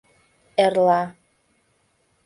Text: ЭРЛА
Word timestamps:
ЭРЛА 0.65 0.99